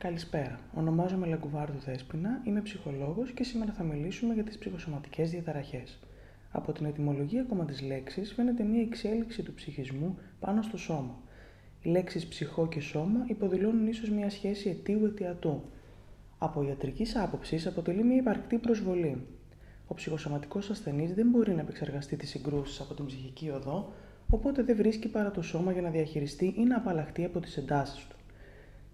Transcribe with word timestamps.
Καλησπέρα. 0.00 0.58
Ονομάζομαι 0.74 1.26
Λαγκουβάρδου 1.26 1.78
Δέσποινα, 1.78 2.40
είμαι 2.44 2.60
ψυχολόγος 2.60 3.30
και 3.32 3.44
σήμερα 3.44 3.72
θα 3.72 3.82
μιλήσουμε 3.82 4.34
για 4.34 4.44
τις 4.44 4.58
ψυχοσωματικές 4.58 5.30
διαταραχές. 5.30 5.98
Από 6.50 6.72
την 6.72 6.86
ετυμολογία 6.86 7.40
ακόμα 7.40 7.64
της 7.64 7.80
λέξης 7.82 8.32
φαίνεται 8.32 8.62
μια 8.62 8.80
εξέλιξη 8.80 9.42
του 9.42 9.54
ψυχισμού 9.54 10.18
πάνω 10.40 10.62
στο 10.62 10.76
σώμα. 10.76 11.18
Οι 11.82 11.88
λέξεις 11.88 12.26
ψυχό 12.26 12.68
και 12.68 12.80
σώμα 12.80 13.24
υποδηλώνουν 13.26 13.86
ίσως 13.86 14.10
μια 14.10 14.30
σχέση 14.30 14.68
αιτίου-αιτιατού. 14.68 15.62
Από 16.38 16.62
ιατρικής 16.62 17.16
άποψης 17.16 17.66
αποτελεί 17.66 18.04
μια 18.04 18.16
υπαρκτή 18.16 18.58
προσβολή. 18.58 19.26
Ο 19.86 19.94
ψυχοσωματικός 19.94 20.70
ασθενής 20.70 21.14
δεν 21.14 21.28
μπορεί 21.28 21.54
να 21.54 21.60
επεξεργαστεί 21.60 22.16
τις 22.16 22.28
συγκρούσεις 22.28 22.80
από 22.80 22.94
την 22.94 23.06
ψυχική 23.06 23.50
οδό, 23.50 23.92
οπότε 24.30 24.62
δεν 24.62 24.76
βρίσκει 24.76 25.08
παρά 25.08 25.30
το 25.30 25.42
σώμα 25.42 25.72
για 25.72 25.82
να 25.82 25.90
διαχειριστεί 25.90 26.54
ή 26.56 26.62
να 26.62 26.76
απαλλαχτεί 26.76 27.24
από 27.24 27.40
τις 27.40 27.56
εντάσεις 27.56 28.06
του. 28.06 28.15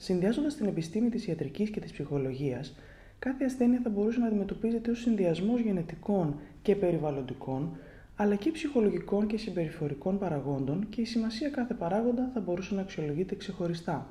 Συνδυάζοντας 0.02 0.54
την 0.56 0.66
επιστήμη 0.66 1.08
της 1.08 1.26
ιατρικής 1.26 1.70
και 1.70 1.80
της 1.80 1.92
ψυχολογίας, 1.92 2.74
κάθε 3.18 3.44
ασθένεια 3.44 3.80
θα 3.82 3.90
μπορούσε 3.90 4.20
να 4.20 4.26
αντιμετωπίζεται 4.26 4.90
ως 4.90 5.00
συνδυασμός 5.00 5.60
γενετικών 5.60 6.38
και 6.62 6.76
περιβαλλοντικών, 6.76 7.76
αλλά 8.16 8.34
και 8.34 8.50
ψυχολογικών 8.50 9.26
και 9.26 9.36
συμπεριφορικών 9.36 10.18
παραγόντων 10.18 10.86
και 10.88 11.00
η 11.00 11.04
σημασία 11.04 11.48
κάθε 11.48 11.74
παράγοντα 11.74 12.30
θα 12.34 12.40
μπορούσε 12.40 12.74
να 12.74 12.80
αξιολογείται 12.80 13.34
ξεχωριστά. 13.34 14.06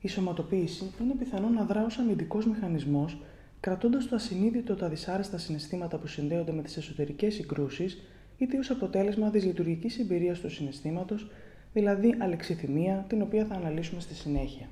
Η 0.00 0.08
σωματοποίηση 0.08 0.90
είναι 1.02 1.14
πιθανό 1.18 1.48
να 1.48 1.64
δρά 1.64 1.84
ως 1.84 1.98
αμυντικός 1.98 2.46
μηχανισμός, 2.46 3.22
κρατώντας 3.60 4.08
το 4.08 4.14
ασυνείδητο 4.14 4.74
τα 4.74 4.88
δυσάρεστα 4.88 5.38
συναισθήματα 5.38 5.98
που 5.98 6.06
συνδέονται 6.06 6.52
με 6.52 6.62
τις 6.62 6.76
εσωτερικές 6.76 7.34
συγκρούσεις, 7.34 8.02
είτε 8.38 8.58
ως 8.58 8.70
αποτέλεσμα 8.70 9.30
δυσλειτουργικής 9.30 9.98
εμπειρίας 9.98 10.40
του 10.40 10.50
συναισθήματος, 10.50 11.30
δηλαδή 11.72 12.14
αλεξιθυμία, 12.18 13.04
την 13.08 13.22
οποία 13.22 13.44
θα 13.44 13.54
αναλύσουμε 13.54 14.00
στη 14.00 14.14
συνέχεια. 14.14 14.68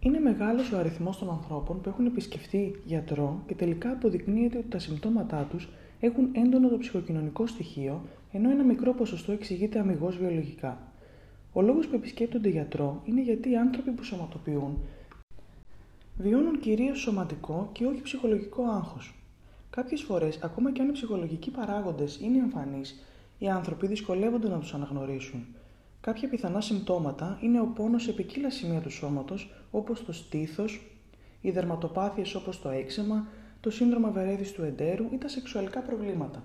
Είναι 0.00 0.18
μεγάλος 0.18 0.72
ο 0.72 0.78
αριθμός 0.78 1.18
των 1.18 1.30
ανθρώπων 1.30 1.80
που 1.80 1.88
έχουν 1.88 2.06
επισκεφτεί 2.06 2.80
γιατρό 2.84 3.42
και 3.46 3.54
τελικά 3.54 3.90
αποδεικνύεται 3.90 4.58
ότι 4.58 4.68
τα 4.68 4.78
συμπτώματά 4.78 5.46
τους 5.50 5.68
έχουν 6.00 6.28
έντονο 6.32 6.68
το 6.68 6.78
ψυχοκοινωνικό 6.78 7.46
στοιχείο, 7.46 8.02
ενώ 8.32 8.50
ένα 8.50 8.62
μικρό 8.62 8.92
ποσοστό 8.92 9.32
εξηγείται 9.32 9.78
αμυγός 9.78 10.16
βιολογικά. 10.16 10.92
Ο 11.52 11.62
λόγος 11.62 11.86
που 11.86 11.94
επισκέπτονται 11.94 12.48
γιατρό 12.48 13.02
είναι 13.04 13.22
γιατί 13.22 13.50
οι 13.50 13.56
άνθρωποι 13.56 13.90
που 13.90 14.02
σωματοποιούν 14.02 14.78
βιώνουν 16.18 16.60
κυρίως 16.60 17.00
σωματικό 17.00 17.68
και 17.72 17.86
όχι 17.86 18.02
ψυχολογικό 18.02 18.62
άγχος. 18.62 19.14
Κάποιες 19.70 20.02
φορές, 20.02 20.38
ακόμα 20.42 20.72
και 20.72 20.82
αν 20.82 20.88
οι 20.88 20.92
ψυχολογικοί 20.92 21.50
παράγοντες 21.50 22.20
είναι 22.20 22.38
εμφανείς, 22.38 23.04
οι 23.42 23.48
άνθρωποι 23.48 23.86
δυσκολεύονται 23.86 24.48
να 24.48 24.58
τους 24.58 24.74
αναγνωρίσουν. 24.74 25.46
Κάποια 26.00 26.28
πιθανά 26.28 26.60
συμπτώματα 26.60 27.38
είναι 27.40 27.60
ο 27.60 27.64
πόνος 27.64 28.02
σε 28.02 28.12
ποικίλα 28.12 28.50
σημεία 28.50 28.80
του 28.80 28.90
σώματος, 28.90 29.52
όπως 29.70 30.04
το 30.04 30.12
στήθος, 30.12 30.86
οι 31.40 31.50
δερματοπάθειες 31.50 32.34
όπως 32.34 32.60
το 32.60 32.68
έξεμα, 32.68 33.26
το 33.60 33.70
σύνδρομο 33.70 34.12
βερέδης 34.12 34.52
του 34.52 34.62
εντέρου 34.62 35.04
ή 35.12 35.18
τα 35.18 35.28
σεξουαλικά 35.28 35.80
προβλήματα. 35.80 36.44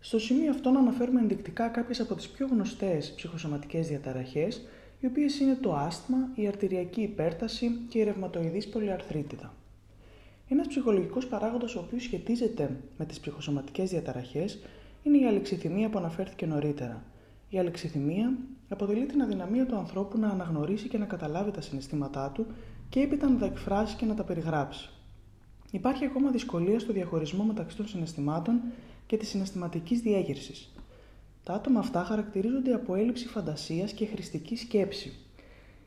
Στο 0.00 0.18
σημείο 0.18 0.50
αυτό 0.50 0.70
να 0.70 0.78
αναφέρουμε 0.78 1.20
ενδεικτικά 1.20 1.68
κάποιες 1.68 2.00
από 2.00 2.14
τις 2.14 2.28
πιο 2.28 2.46
γνωστές 2.46 3.12
ψυχοσωματικές 3.16 3.88
διαταραχές, 3.88 4.62
οι 5.00 5.06
οποίες 5.06 5.40
είναι 5.40 5.58
το 5.60 5.74
άσθμα, 5.74 6.28
η 6.34 6.46
αρτηριακή 6.46 7.00
υπέρταση 7.00 7.70
και 7.88 7.98
η 7.98 8.02
ρευματοειδής 8.02 8.68
πολυαρθρίτιδα. 8.68 9.54
Ένας 10.48 10.66
ψυχολογικός 10.66 11.26
παράγοντας 11.26 11.74
ο 11.74 11.80
οποίος 11.80 12.02
σχετίζεται 12.02 12.76
με 12.98 13.04
τις 13.04 13.20
ψυχοσωματικές 13.20 13.90
διαταραχές 13.90 14.58
είναι 15.02 15.18
η 15.18 15.26
αλεξιθυμία 15.26 15.88
που 15.88 15.98
αναφέρθηκε 15.98 16.46
νωρίτερα. 16.46 17.02
Η 17.48 17.58
αλεξιθυμία 17.58 18.36
αποτελεί 18.68 19.06
την 19.06 19.22
αδυναμία 19.22 19.66
του 19.66 19.76
ανθρώπου 19.76 20.18
να 20.18 20.28
αναγνωρίσει 20.28 20.88
και 20.88 20.98
να 20.98 21.04
καταλάβει 21.04 21.50
τα 21.50 21.60
συναισθήματά 21.60 22.30
του 22.34 22.46
και 22.88 23.00
έπειτα 23.00 23.28
να 23.28 23.38
τα 23.38 23.46
εκφράσει 23.46 23.96
και 23.96 24.06
να 24.06 24.14
τα 24.14 24.24
περιγράψει. 24.24 24.90
Υπάρχει 25.70 26.04
ακόμα 26.04 26.30
δυσκολία 26.30 26.78
στο 26.78 26.92
διαχωρισμό 26.92 27.44
μεταξύ 27.44 27.76
των 27.76 27.88
συναισθημάτων 27.88 28.60
και 29.06 29.16
της 29.16 29.28
συναισθηματικής 29.28 30.00
διέγερσης. 30.00 30.72
Τα 31.44 31.52
άτομα 31.52 31.78
αυτά 31.78 32.04
χαρακτηρίζονται 32.04 32.74
από 32.74 32.94
έλλειψη 32.94 33.26
φαντασίας 33.26 33.92
και 33.92 34.06
χρηστική 34.06 34.56
σκέψη. 34.56 35.12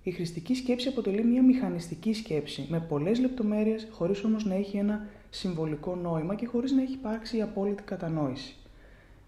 Η 0.04 0.12
χρηστική 0.12 0.56
σκέψη 0.56 0.88
αποτελεί 0.88 1.24
μια 1.24 1.44
μηχανιστική 1.44 2.14
σκέψη 2.14 2.68
με 2.70 2.80
πολλές 2.80 3.20
λεπτομέρειες, 3.20 3.88
χωρίς 3.92 4.24
όμως 4.24 4.46
να 4.46 4.56
έχει 4.56 4.78
ένα 4.78 5.08
συμβολικό 5.30 5.96
νόημα 5.96 6.36
και 6.36 6.46
χωρίς 6.46 6.72
να 6.72 6.82
έχει 6.82 6.94
υπάρξει 6.94 7.38
η 7.38 7.42
απόλυτη 7.42 7.84
κατανόηση. 7.84 8.56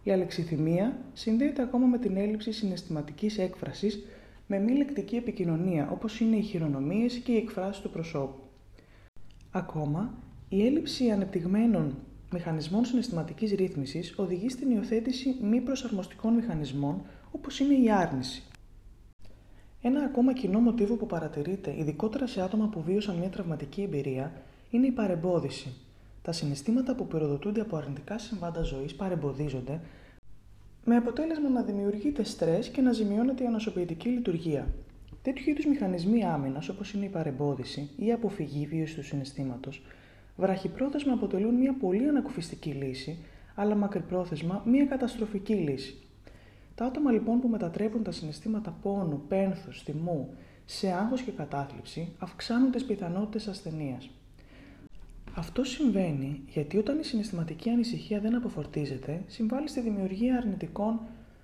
Η 0.05 0.11
αλεξιθυμία 0.11 0.97
συνδέεται 1.13 1.61
ακόμα 1.61 1.85
με 1.85 1.97
την 1.97 2.17
έλλειψη 2.17 2.51
συναισθηματικής 2.51 3.37
έκφρασης 3.37 4.05
με 4.47 4.59
μη 4.59 4.71
λεκτική 4.71 5.15
επικοινωνία, 5.15 5.89
όπως 5.91 6.19
είναι 6.19 6.35
οι 6.35 6.41
χειρονομίες 6.41 7.15
και 7.15 7.31
οι 7.31 7.37
εκφράσεις 7.37 7.81
του 7.81 7.89
προσώπου. 7.89 8.39
Ακόμα, 9.51 10.13
η 10.49 10.65
έλλειψη 10.65 11.09
ανεπτυγμένων 11.09 11.97
μηχανισμών 12.31 12.85
συναισθηματικής 12.85 13.51
ρύθμισης 13.51 14.13
οδηγεί 14.17 14.49
στην 14.49 14.71
υιοθέτηση 14.71 15.35
μη 15.41 15.61
προσαρμοστικών 15.61 16.33
μηχανισμών 16.33 17.01
όπως 17.31 17.59
είναι 17.59 17.75
η 17.75 17.91
άρνηση. 17.91 18.43
Ένα 19.81 20.03
ακόμα 20.03 20.33
κοινό 20.33 20.59
μοτίβο 20.59 20.95
που 20.95 21.05
παρατηρείται, 21.05 21.75
ειδικότερα 21.77 22.27
σε 22.27 22.41
άτομα 22.41 22.67
που 22.67 22.81
βίωσαν 22.81 23.15
μια 23.15 23.29
τραυματική 23.29 23.81
εμπειρία, 23.81 24.31
είναι 24.69 24.87
η 24.87 24.91
παρεμπόδιση. 24.91 25.84
Τα 26.25 26.31
συναισθήματα 26.31 26.95
που 26.95 27.07
πυροδοτούνται 27.07 27.61
από 27.61 27.77
αρνητικά 27.77 28.17
συμβάντα 28.17 28.61
ζωής 28.61 28.95
παρεμποδίζονται, 28.95 29.79
με 30.85 30.95
αποτέλεσμα 30.95 31.49
να 31.49 31.61
δημιουργείται 31.61 32.23
στρες 32.23 32.69
και 32.69 32.81
να 32.81 32.91
ζημιώνεται 32.91 33.43
η 33.43 33.47
ανασωπητική 33.47 34.09
λειτουργία. 34.09 34.67
Τέτοιου 35.21 35.49
είδους 35.49 35.65
μηχανισμοί 35.65 36.25
άμυνας, 36.25 36.69
όπως 36.69 36.93
είναι 36.93 37.05
η 37.05 37.09
παρεμπόδιση 37.09 37.89
ή 37.97 38.05
η 38.05 38.11
αποφυγή 38.11 38.65
βίωσης 38.65 38.95
του 38.95 39.03
συναισθήματος, 39.03 39.81
βραχυπρόθεσμα 40.35 41.13
αποτελούν 41.13 41.55
μια 41.55 41.73
πολύ 41.73 42.07
ανακουφιστική 42.07 42.69
λύση, 42.69 43.17
αλλά 43.55 43.75
μακρυπρόθεσμα 43.75 44.63
μια 44.65 44.85
καταστροφική 44.85 45.53
λύση. 45.53 45.97
Τα 46.75 46.85
άτομα 46.85 47.11
λοιπόν 47.11 47.39
που 47.39 47.47
μετατρέπουν 47.47 48.03
τα 48.03 48.11
συναισθήματα 48.11 48.77
πόνου, 48.81 49.21
πένθους, 49.27 49.83
θυμού 49.83 50.33
σε 50.65 50.91
άγχος 50.91 51.21
και 51.21 51.31
κατάθλιψη 51.31 52.15
αυξάνουν 52.19 52.71
τις 52.71 52.85
πιθανότητες 52.85 53.47
ασθενείας. 53.47 54.09
Αυτό 55.37 55.63
συμβαίνει 55.63 56.41
γιατί 56.47 56.77
όταν 56.77 56.99
η 56.99 57.03
συναισθηματική 57.03 57.69
ανησυχία 57.69 58.19
δεν 58.19 58.35
αποφορτίζεται, 58.35 59.23
συμβάλλει 59.27 59.67
στη 59.67 59.81
δημιουργία 59.81 60.37
αρνητικών 60.37 60.99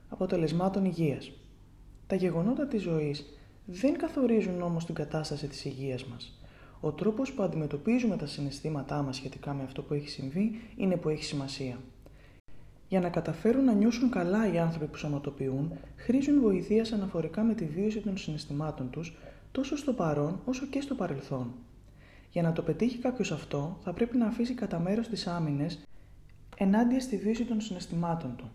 αποτελεσμάτων 0.09 0.85
υγείας. 0.85 1.31
Τα 2.07 2.15
γεγονότα 2.15 2.67
της 2.67 2.81
ζωής 2.81 3.25
δεν 3.65 3.97
καθορίζουν 3.97 4.61
όμως 4.61 4.85
την 4.85 4.95
κατάσταση 4.95 5.47
της 5.47 5.65
υγείας 5.65 6.05
μας. 6.05 6.39
Ο 6.79 6.91
τρόπος 6.91 7.33
που 7.33 7.43
αντιμετωπίζουμε 7.43 8.17
τα 8.17 8.25
συναισθήματά 8.25 9.01
μας 9.01 9.15
σχετικά 9.15 9.53
με 9.53 9.63
αυτό 9.63 9.81
που 9.81 9.93
έχει 9.93 10.09
συμβεί 10.09 10.59
είναι 10.77 10.95
που 10.95 11.09
έχει 11.09 11.23
σημασία. 11.23 11.77
Για 12.87 12.99
να 12.99 13.09
καταφέρουν 13.09 13.63
να 13.63 13.73
νιώσουν 13.73 14.09
καλά 14.09 14.53
οι 14.53 14.59
άνθρωποι 14.59 14.85
που 14.85 14.97
σωματοποιούν, 14.97 15.71
χρήζουν 15.95 16.41
βοηθείας 16.41 16.91
αναφορικά 16.91 17.43
με 17.43 17.53
τη 17.53 17.65
βίωση 17.65 17.99
των 17.99 18.17
συναισθημάτων 18.17 18.89
τους, 18.89 19.17
τόσο 19.51 19.75
στο 19.77 19.93
παρόν 19.93 20.39
όσο 20.45 20.65
και 20.65 20.81
στο 20.81 20.95
παρελθόν. 20.95 21.53
Για 22.31 22.41
να 22.41 22.51
το 22.51 22.61
πετύχει 22.61 22.97
κάποιος 22.97 23.31
αυτό, 23.31 23.77
θα 23.83 23.93
πρέπει 23.93 24.17
να 24.17 24.25
αφήσει 24.25 24.53
κατά 24.53 24.79
μέρος 24.79 25.07
τις 25.07 25.27
άμυνες 25.27 25.79
ενάντια 26.57 26.99
στη 26.99 27.17
βίωση 27.17 27.43
των 27.43 27.61
συναισθημάτων 27.61 28.35
του. 28.35 28.51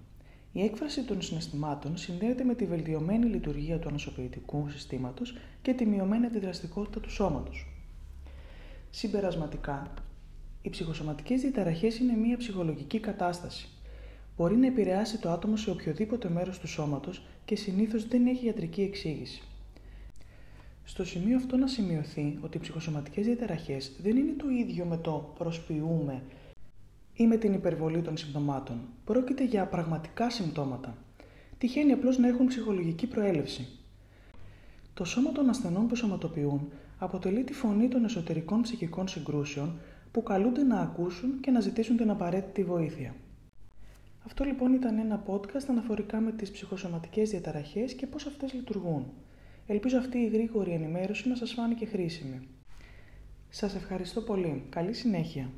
Η 0.53 0.63
έκφραση 0.63 1.03
των 1.05 1.23
συναισθημάτων 1.23 1.97
συνδέεται 1.97 2.45
με 2.45 2.55
τη 2.55 2.67
βελτιωμένη 2.67 3.27
λειτουργία 3.27 3.79
του 3.79 3.89
ανοσοποιητικού 3.89 4.69
συστήματος 4.69 5.37
και 5.63 5.73
τη 5.73 5.87
μειωμένη 5.87 6.27
αντιδραστικότητα 6.27 7.01
του 7.01 7.11
σώματος. 7.11 7.67
Συμπερασματικά, 8.91 9.93
οι 10.63 10.71
ψυχοσωματικές 10.71 11.41
διαταραχές 11.41 11.99
είναι 11.99 12.17
μια 12.17 12.37
ψυχολογική 12.37 13.01
κατάσταση. 13.01 13.69
Μπορεί 14.37 14.57
να 14.57 14.67
επηρεάσει 14.67 15.19
το 15.19 15.31
άτομο 15.31 15.57
σε 15.57 15.71
οποιοδήποτε 15.71 16.29
μέρος 16.29 16.59
του 16.59 16.69
σώματος 16.69 17.23
και 17.45 17.57
συνήθως 17.57 18.09
δεν 18.09 18.27
έχει 18.27 18.47
ιατρική 18.47 18.83
εξήγηση. 18.83 19.43
Στο 20.97 21.05
σημείο 21.05 21.37
αυτό 21.37 21.57
να 21.57 21.67
σημειωθεί 21.67 22.39
ότι 22.41 22.57
οι 22.57 22.61
ψυχοσωματικές 22.61 23.27
διαταραχές 23.27 23.93
δεν 24.03 24.17
είναι 24.17 24.33
το 24.33 24.49
ίδιο 24.49 24.85
με 24.85 24.97
το 24.97 25.33
προσποιούμε 25.39 26.23
ή 27.15 27.27
με 27.27 27.37
την 27.37 27.53
υπερβολή 27.53 28.03
των 28.03 28.17
συμπτωμάτων. 28.17 28.81
Πρόκειται 29.05 29.45
για 29.45 29.67
πραγματικά 29.67 30.31
συμπτώματα. 30.31 30.97
Τυχαίνει 31.59 31.93
απλώς 31.93 32.19
να 32.19 32.29
έχουν 32.29 32.47
ψυχολογική 32.47 33.07
προέλευση. 33.07 33.69
Το 34.95 35.05
σώμα 35.05 35.33
των 35.33 35.49
ασθενών 35.49 35.89
που 35.89 35.95
σωματοποιούν 35.95 36.69
αποτελεί 36.99 37.45
τη 37.45 37.53
φωνή 37.53 37.89
των 37.89 38.05
εσωτερικών 38.05 38.63
ψυχικών 38.63 39.09
συγκρούσεων 39.09 39.79
που 40.13 40.23
καλούνται 40.23 40.63
να 40.63 40.81
ακούσουν 40.81 41.41
και 41.41 41.51
να 41.51 41.61
ζητήσουν 41.61 41.97
την 41.97 42.11
απαραίτητη 42.11 42.65
βοήθεια. 42.65 43.15
Αυτό 44.27 44.45
λοιπόν 44.45 44.73
ήταν 44.73 44.99
ένα 44.99 45.23
podcast 45.27 45.65
αναφορικά 45.71 46.21
με 46.21 46.33
τις 46.33 46.51
ψυχοσωματικές 46.51 47.31
διαταραχές 47.31 47.95
και 47.95 48.07
πώς 48.07 48.27
αυτές 48.27 48.53
λειτουργούν. 48.53 49.05
Ελπίζω 49.67 49.99
αυτή 49.99 50.19
η 50.19 50.27
γρήγορη 50.29 50.71
ενημέρωση 50.71 51.29
να 51.29 51.37
σας 51.37 51.53
φάνηκε 51.53 51.87
χρήσιμη. 51.87 52.49
Σας 53.49 53.75
ευχαριστώ 53.75 54.21
πολύ. 54.21 54.63
Καλή 54.69 54.93
συνέχεια. 54.93 55.51